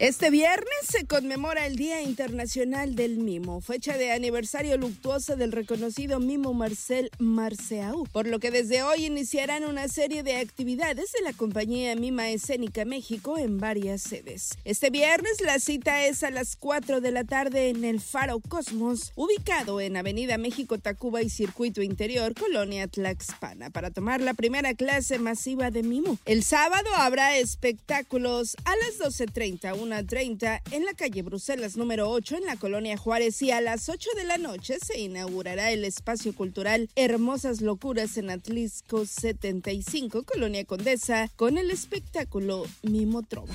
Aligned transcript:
Este 0.00 0.30
viernes 0.30 0.66
se 0.88 1.06
conmemora 1.06 1.66
el 1.66 1.76
Día 1.76 2.02
Internacional 2.02 2.96
del 2.96 3.18
Mimo, 3.18 3.60
fecha 3.60 3.96
de 3.96 4.10
aniversario 4.10 4.76
luctuosa 4.76 5.36
del 5.36 5.52
reconocido 5.52 6.18
mimo 6.18 6.52
Marcel 6.52 7.12
Marceau, 7.18 8.04
por 8.10 8.26
lo 8.26 8.40
que 8.40 8.50
desde 8.50 8.82
hoy 8.82 9.06
iniciarán 9.06 9.62
una 9.62 9.86
serie 9.86 10.24
de 10.24 10.38
actividades 10.38 11.12
de 11.12 11.22
la 11.22 11.32
compañía 11.32 11.94
Mima 11.94 12.28
Escénica 12.28 12.84
México 12.84 13.38
en 13.38 13.58
varias 13.58 14.02
sedes. 14.02 14.58
Este 14.64 14.90
viernes 14.90 15.40
la 15.40 15.60
cita 15.60 16.04
es 16.04 16.24
a 16.24 16.30
las 16.30 16.56
4 16.56 17.00
de 17.00 17.12
la 17.12 17.22
tarde 17.22 17.68
en 17.68 17.84
el 17.84 18.00
Faro 18.00 18.40
Cosmos, 18.40 19.12
ubicado 19.14 19.80
en 19.80 19.96
Avenida 19.96 20.38
México 20.38 20.76
Tacuba 20.76 21.22
y 21.22 21.30
Circuito 21.30 21.82
Interior, 21.82 22.34
Colonia 22.34 22.88
Tlaxpana, 22.88 23.70
para 23.70 23.92
tomar 23.92 24.20
la 24.20 24.34
primera 24.34 24.74
clase 24.74 25.20
masiva 25.20 25.70
de 25.70 25.84
mimo. 25.84 26.18
El 26.24 26.42
sábado 26.42 26.90
habrá 26.96 27.38
espectáculos 27.38 28.56
a 28.64 28.74
las 28.74 28.98
12.30 28.98 29.83
1.30 29.84 30.62
en 30.70 30.84
la 30.84 30.94
calle 30.94 31.22
Bruselas 31.22 31.76
número 31.76 32.10
8 32.10 32.38
en 32.38 32.46
la 32.46 32.56
colonia 32.56 32.96
Juárez 32.96 33.40
y 33.42 33.50
a 33.50 33.60
las 33.60 33.88
8 33.88 34.10
de 34.16 34.24
la 34.24 34.38
noche 34.38 34.78
se 34.80 34.98
inaugurará 34.98 35.70
el 35.72 35.84
espacio 35.84 36.34
cultural 36.34 36.88
Hermosas 36.96 37.60
Locuras 37.60 38.16
en 38.16 38.30
Atlisco 38.30 39.04
75, 39.04 40.22
colonia 40.24 40.64
Condesa, 40.64 41.28
con 41.36 41.58
el 41.58 41.70
espectáculo 41.70 42.64
Mimo 42.82 43.22
Trova. 43.22 43.54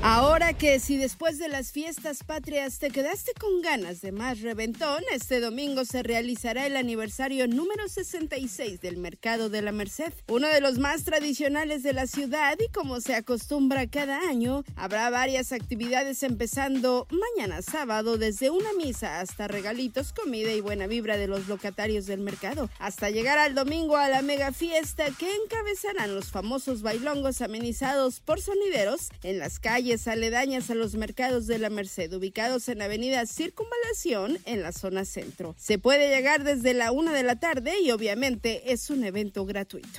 Ahora 0.00 0.52
que 0.52 0.78
si 0.78 0.96
después 0.96 1.40
de 1.40 1.48
las 1.48 1.72
fiestas 1.72 2.22
patrias 2.22 2.78
te 2.78 2.90
quedaste 2.90 3.32
con 3.34 3.60
ganas 3.62 4.00
de 4.00 4.12
más 4.12 4.40
reventón, 4.40 5.02
este 5.12 5.40
domingo 5.40 5.84
se 5.84 6.04
realizará 6.04 6.66
el 6.66 6.76
aniversario 6.76 7.48
número 7.48 7.88
66 7.88 8.80
del 8.80 8.96
Mercado 8.96 9.50
de 9.50 9.60
la 9.60 9.72
Merced, 9.72 10.12
uno 10.28 10.46
de 10.46 10.60
los 10.60 10.78
más 10.78 11.02
tradicionales 11.02 11.82
de 11.82 11.94
la 11.94 12.06
ciudad 12.06 12.56
y 12.64 12.70
como 12.70 13.00
se 13.00 13.16
acostumbra 13.16 13.88
cada 13.88 14.20
año, 14.20 14.62
habrá 14.76 15.10
varias 15.10 15.50
actividades 15.50 16.22
empezando 16.22 17.08
mañana 17.10 17.60
sábado 17.60 18.18
desde 18.18 18.50
una 18.50 18.72
misa 18.74 19.18
hasta 19.18 19.48
regalitos, 19.48 20.12
comida 20.12 20.52
y 20.52 20.60
buena 20.60 20.86
vibra 20.86 21.16
de 21.16 21.26
los 21.26 21.48
locatarios 21.48 22.06
del 22.06 22.20
mercado, 22.20 22.70
hasta 22.78 23.10
llegar 23.10 23.38
al 23.38 23.56
domingo 23.56 23.96
a 23.96 24.08
la 24.08 24.22
mega 24.22 24.52
fiesta 24.52 25.06
que 25.18 25.28
encabezarán 25.44 26.14
los 26.14 26.30
famosos 26.30 26.82
bailongos 26.82 27.42
amenizados 27.42 28.20
por 28.20 28.40
sonideros 28.40 29.08
en 29.24 29.40
las 29.40 29.58
calles 29.58 29.87
aledañas 30.06 30.70
a 30.70 30.74
los 30.74 30.94
mercados 30.94 31.46
de 31.46 31.58
la 31.58 31.70
Merced, 31.70 32.12
ubicados 32.12 32.68
en 32.68 32.82
Avenida 32.82 33.24
Circunvalación, 33.24 34.38
en 34.44 34.62
la 34.62 34.72
zona 34.72 35.04
centro. 35.04 35.54
Se 35.58 35.78
puede 35.78 36.14
llegar 36.14 36.44
desde 36.44 36.74
la 36.74 36.92
una 36.92 37.12
de 37.12 37.22
la 37.22 37.40
tarde 37.40 37.80
y 37.80 37.90
obviamente 37.90 38.72
es 38.72 38.90
un 38.90 39.04
evento 39.04 39.46
gratuito. 39.46 39.98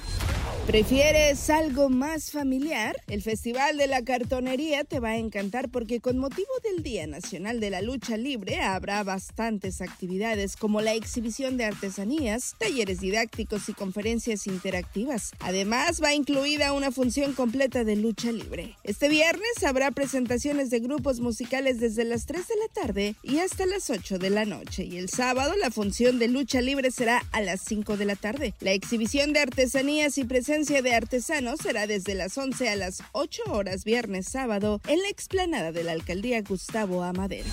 ¿Prefieres 0.66 1.50
algo 1.50 1.90
más 1.90 2.32
familiar? 2.32 2.96
El 3.08 3.24
Festival 3.24 3.78
de 3.78 3.88
la 3.88 4.04
Cartonería 4.04 4.84
te 4.84 5.00
va 5.00 5.10
a 5.10 5.18
encantar 5.18 5.70
porque 5.70 6.00
con 6.00 6.20
motivo 6.20 6.48
del 6.64 6.84
Día 6.84 7.08
Nacional 7.08 7.60
de 7.60 7.72
la 7.72 7.82
Lucha 7.82 8.18
Libre 8.18 8.62
habrá 8.62 9.04
bastantes 9.04 9.82
actividades 9.82 10.56
como 10.56 10.82
la 10.82 10.94
exhibición 10.94 11.58
de 11.58 11.66
artesanías, 11.66 12.56
talleres 12.60 13.00
didácticos 13.00 13.68
y 13.68 13.74
conferencias 13.74 14.46
interactivas. 14.46 15.32
Además 15.40 16.02
va 16.04 16.14
incluida 16.14 16.74
una 16.74 16.92
función 16.92 17.34
completa 17.34 17.84
de 17.84 17.96
lucha 17.96 18.32
libre. 18.32 18.76
Este 18.84 19.10
viernes 19.10 19.64
habrá 19.66 19.90
presentaciones 19.92 20.70
de 20.70 20.80
grupos 20.80 21.20
musicales 21.20 21.80
desde 21.80 22.06
las 22.06 22.26
3 22.28 22.48
de 22.48 22.56
la 22.56 22.68
tarde 22.74 23.16
y 23.24 23.40
hasta 23.40 23.66
las 23.66 23.90
8 23.90 24.20
de 24.20 24.30
la 24.30 24.46
noche 24.46 24.86
y 24.86 24.98
el 24.98 25.10
sábado 25.10 25.56
la 25.58 25.72
función 25.72 26.20
de 26.20 26.28
lucha 26.28 26.62
libre 26.62 26.92
será 26.92 27.26
a 27.32 27.42
las 27.42 27.62
5 27.62 27.98
de 27.98 28.06
la 28.06 28.16
tarde. 28.16 28.54
La 28.60 28.72
exhibición 28.72 29.34
de 29.34 29.40
artesanías 29.40 30.18
y 30.18 30.26
de 30.68 30.94
artesanos 30.94 31.62
será 31.64 31.88
desde 31.88 32.16
las 32.16 32.38
11 32.38 32.68
a 32.68 32.76
las 32.76 33.02
8 33.14 33.44
horas 33.48 33.86
viernes 33.86 34.28
sábado 34.28 34.82
en 34.88 35.02
la 35.02 35.08
explanada 35.08 35.72
de 35.72 35.86
la 35.86 35.94
alcaldía 35.94 36.42
Gustavo 36.42 37.02
Amadero. 37.02 37.48